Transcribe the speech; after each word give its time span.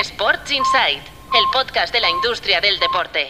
Sports 0.00 0.50
Insight, 0.50 0.98
el 0.98 1.44
podcast 1.52 1.94
de 1.94 2.00
la 2.00 2.10
industria 2.10 2.60
del 2.60 2.80
deporte. 2.80 3.28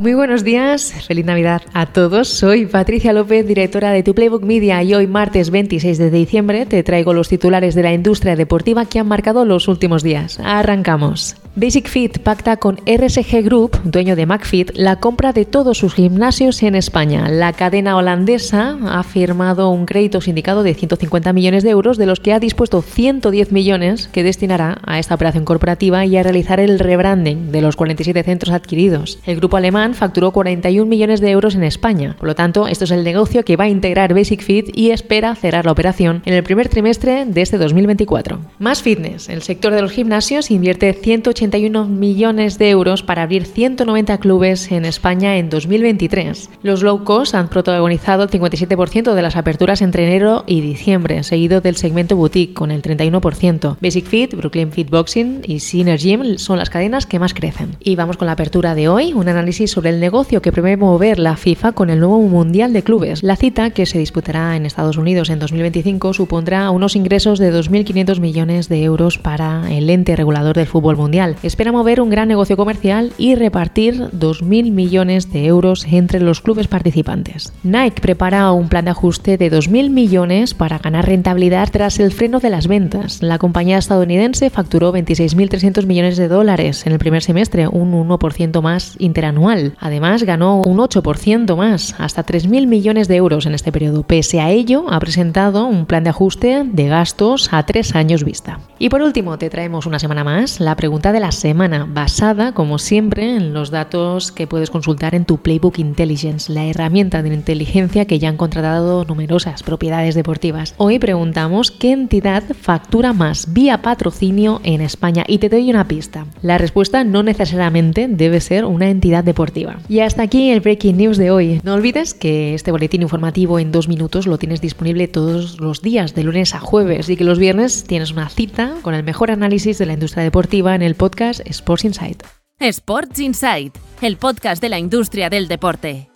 Muy 0.00 0.14
buenos 0.14 0.42
días, 0.42 0.92
feliz 1.06 1.24
Navidad 1.24 1.62
a 1.74 1.86
todos. 1.86 2.26
Soy 2.26 2.66
Patricia 2.66 3.12
López, 3.12 3.46
directora 3.46 3.92
de 3.92 4.02
Tu 4.02 4.14
Playbook 4.14 4.42
Media 4.42 4.82
y 4.82 4.94
hoy 4.94 5.06
martes 5.06 5.50
26 5.50 5.98
de 5.98 6.10
diciembre 6.10 6.66
te 6.66 6.82
traigo 6.82 7.12
los 7.12 7.28
titulares 7.28 7.76
de 7.76 7.84
la 7.84 7.92
industria 7.92 8.34
deportiva 8.34 8.84
que 8.84 8.98
han 8.98 9.06
marcado 9.06 9.44
los 9.44 9.68
últimos 9.68 10.02
días. 10.02 10.40
Arrancamos. 10.42 11.36
Basic 11.56 11.88
Fit 11.88 12.20
pacta 12.20 12.58
con 12.58 12.76
RSG 12.86 13.42
Group, 13.42 13.80
dueño 13.82 14.14
de 14.14 14.24
McFit, 14.24 14.70
la 14.76 15.00
compra 15.00 15.32
de 15.32 15.44
todos 15.44 15.78
sus 15.78 15.94
gimnasios 15.94 16.62
en 16.62 16.76
España. 16.76 17.28
La 17.28 17.52
cadena 17.52 17.96
holandesa 17.96 18.78
ha 18.86 19.02
firmado 19.02 19.68
un 19.70 19.84
crédito 19.84 20.20
sindicado 20.20 20.62
de 20.62 20.74
150 20.74 21.32
millones 21.32 21.64
de 21.64 21.70
euros, 21.70 21.98
de 21.98 22.06
los 22.06 22.20
que 22.20 22.32
ha 22.32 22.38
dispuesto 22.38 22.82
110 22.82 23.50
millones 23.50 24.08
que 24.12 24.22
destinará 24.22 24.78
a 24.86 25.00
esta 25.00 25.16
operación 25.16 25.44
corporativa 25.44 26.06
y 26.06 26.16
a 26.16 26.22
realizar 26.22 26.60
el 26.60 26.78
rebranding 26.78 27.50
de 27.50 27.62
los 27.62 27.74
47 27.74 28.22
centros 28.22 28.54
adquiridos. 28.54 29.18
El 29.26 29.36
grupo 29.36 29.56
alemán 29.56 29.94
facturó 29.94 30.30
41 30.30 30.88
millones 30.88 31.20
de 31.20 31.30
euros 31.30 31.56
en 31.56 31.64
España. 31.64 32.14
Por 32.16 32.28
lo 32.28 32.36
tanto, 32.36 32.68
esto 32.68 32.84
es 32.84 32.92
el 32.92 33.02
negocio 33.02 33.44
que 33.44 33.56
va 33.56 33.64
a 33.64 33.68
integrar 33.68 34.14
Basic 34.14 34.40
Fit 34.40 34.70
y 34.72 34.92
espera 34.92 35.34
cerrar 35.34 35.66
la 35.66 35.72
operación 35.72 36.22
en 36.26 36.34
el 36.34 36.44
primer 36.44 36.68
trimestre 36.68 37.24
de 37.26 37.42
este 37.42 37.58
2024. 37.58 38.38
Más 38.60 38.82
fitness. 38.82 39.28
El 39.28 39.42
sector 39.42 39.74
de 39.74 39.82
los 39.82 39.90
gimnasios 39.90 40.52
invierte 40.52 40.92
180 40.92 41.39
81 41.40 41.86
millones 41.86 42.58
de 42.58 42.68
euros 42.68 43.02
para 43.02 43.22
abrir 43.22 43.46
190 43.46 44.18
clubes 44.18 44.70
en 44.70 44.84
España 44.84 45.38
en 45.38 45.48
2023. 45.48 46.50
Los 46.62 46.82
low 46.82 47.02
cost 47.02 47.34
han 47.34 47.48
protagonizado 47.48 48.24
el 48.24 48.28
57% 48.28 49.14
de 49.14 49.22
las 49.22 49.36
aperturas 49.36 49.80
entre 49.80 50.06
enero 50.06 50.44
y 50.46 50.60
diciembre, 50.60 51.22
seguido 51.22 51.62
del 51.62 51.76
segmento 51.76 52.14
boutique 52.14 52.52
con 52.52 52.70
el 52.70 52.82
31%. 52.82 53.78
Basic 53.80 54.04
Fit, 54.04 54.34
Brooklyn 54.34 54.70
Fit 54.70 54.90
Boxing 54.90 55.40
y 55.46 55.60
Synergy 55.60 56.10
Gym 56.10 56.36
son 56.36 56.58
las 56.58 56.68
cadenas 56.68 57.06
que 57.06 57.18
más 57.18 57.32
crecen. 57.32 57.74
Y 57.80 57.96
vamos 57.96 58.18
con 58.18 58.26
la 58.26 58.32
apertura 58.32 58.74
de 58.74 58.88
hoy, 58.88 59.14
un 59.14 59.26
análisis 59.26 59.70
sobre 59.70 59.88
el 59.88 59.98
negocio 59.98 60.42
que 60.42 60.52
prevé 60.52 60.76
mover 60.76 61.18
la 61.18 61.38
FIFA 61.38 61.72
con 61.72 61.88
el 61.88 62.00
nuevo 62.00 62.20
Mundial 62.20 62.74
de 62.74 62.82
Clubes. 62.82 63.22
La 63.22 63.36
cita, 63.36 63.70
que 63.70 63.86
se 63.86 63.98
disputará 63.98 64.56
en 64.56 64.66
Estados 64.66 64.98
Unidos 64.98 65.30
en 65.30 65.38
2025, 65.38 66.12
supondrá 66.12 66.70
unos 66.70 66.96
ingresos 66.96 67.38
de 67.38 67.50
2.500 67.50 68.20
millones 68.20 68.68
de 68.68 68.82
euros 68.82 69.16
para 69.16 69.72
el 69.72 69.88
ente 69.88 70.16
regulador 70.16 70.54
del 70.54 70.66
fútbol 70.66 70.98
mundial 70.98 71.29
espera 71.42 71.72
mover 71.72 72.00
un 72.00 72.10
gran 72.10 72.28
negocio 72.28 72.56
comercial 72.56 73.12
y 73.18 73.34
repartir 73.34 74.10
2.000 74.10 74.70
millones 74.70 75.32
de 75.32 75.46
euros 75.46 75.86
entre 75.90 76.20
los 76.20 76.40
clubes 76.40 76.68
participantes. 76.68 77.52
Nike 77.62 78.00
prepara 78.00 78.52
un 78.52 78.68
plan 78.68 78.84
de 78.84 78.92
ajuste 78.92 79.36
de 79.36 79.50
2.000 79.50 79.90
millones 79.90 80.54
para 80.54 80.78
ganar 80.78 81.06
rentabilidad 81.06 81.68
tras 81.70 81.98
el 81.98 82.12
freno 82.12 82.40
de 82.40 82.50
las 82.50 82.66
ventas. 82.66 83.22
La 83.22 83.38
compañía 83.38 83.78
estadounidense 83.78 84.50
facturó 84.50 84.92
26.300 84.92 85.86
millones 85.86 86.16
de 86.16 86.28
dólares 86.28 86.86
en 86.86 86.92
el 86.92 86.98
primer 86.98 87.22
semestre, 87.22 87.68
un 87.68 87.92
1% 87.92 88.62
más 88.62 88.96
interanual. 88.98 89.74
Además, 89.78 90.22
ganó 90.22 90.62
un 90.62 90.78
8% 90.78 91.56
más, 91.56 91.94
hasta 91.98 92.24
3.000 92.24 92.66
millones 92.66 93.08
de 93.08 93.16
euros 93.16 93.46
en 93.46 93.54
este 93.54 93.72
periodo. 93.72 94.02
Pese 94.02 94.40
a 94.40 94.50
ello, 94.50 94.84
ha 94.90 94.98
presentado 95.00 95.66
un 95.66 95.86
plan 95.86 96.04
de 96.04 96.10
ajuste 96.10 96.64
de 96.64 96.88
gastos 96.88 97.52
a 97.52 97.64
tres 97.64 97.94
años 97.94 98.24
vista. 98.24 98.60
Y 98.82 98.88
por 98.88 99.02
último, 99.02 99.36
te 99.36 99.50
traemos 99.50 99.84
una 99.84 99.98
semana 99.98 100.24
más 100.24 100.58
la 100.58 100.74
pregunta 100.74 101.12
de 101.12 101.20
la 101.20 101.32
semana, 101.32 101.86
basada, 101.86 102.54
como 102.54 102.78
siempre, 102.78 103.36
en 103.36 103.52
los 103.52 103.70
datos 103.70 104.32
que 104.32 104.46
puedes 104.46 104.70
consultar 104.70 105.14
en 105.14 105.26
tu 105.26 105.36
Playbook 105.36 105.78
Intelligence, 105.78 106.50
la 106.50 106.64
herramienta 106.64 107.22
de 107.22 107.28
inteligencia 107.28 108.06
que 108.06 108.18
ya 108.18 108.30
han 108.30 108.38
contratado 108.38 109.04
numerosas 109.04 109.62
propiedades 109.62 110.14
deportivas. 110.14 110.72
Hoy 110.78 110.98
preguntamos 110.98 111.70
qué 111.70 111.92
entidad 111.92 112.42
factura 112.58 113.12
más 113.12 113.52
vía 113.52 113.82
patrocinio 113.82 114.62
en 114.64 114.80
España 114.80 115.24
y 115.28 115.36
te 115.36 115.50
doy 115.50 115.68
una 115.68 115.86
pista. 115.86 116.24
La 116.40 116.56
respuesta 116.56 117.04
no 117.04 117.22
necesariamente 117.22 118.08
debe 118.08 118.40
ser 118.40 118.64
una 118.64 118.88
entidad 118.88 119.24
deportiva. 119.24 119.76
Y 119.90 120.00
hasta 120.00 120.22
aquí 120.22 120.48
el 120.52 120.60
Breaking 120.60 120.96
News 120.96 121.18
de 121.18 121.30
hoy. 121.30 121.60
No 121.64 121.74
olvides 121.74 122.14
que 122.14 122.54
este 122.54 122.70
boletín 122.70 123.02
informativo 123.02 123.58
en 123.58 123.72
dos 123.72 123.88
minutos 123.88 124.26
lo 124.26 124.38
tienes 124.38 124.62
disponible 124.62 125.06
todos 125.06 125.60
los 125.60 125.82
días, 125.82 126.14
de 126.14 126.24
lunes 126.24 126.54
a 126.54 126.60
jueves, 126.60 127.10
y 127.10 127.16
que 127.18 127.24
los 127.24 127.38
viernes 127.38 127.84
tienes 127.84 128.12
una 128.12 128.30
cita 128.30 128.69
con 128.82 128.94
el 128.94 129.02
mejor 129.02 129.30
análisis 129.30 129.78
de 129.78 129.86
la 129.86 129.92
industria 129.92 130.22
deportiva 130.22 130.74
en 130.74 130.82
el 130.82 130.94
podcast 130.94 131.40
Sports 131.44 131.84
Insight. 131.84 132.22
Sports 132.58 133.18
Insight, 133.18 133.76
el 134.02 134.16
podcast 134.16 134.60
de 134.60 134.68
la 134.68 134.78
industria 134.78 135.30
del 135.30 135.48
deporte. 135.48 136.09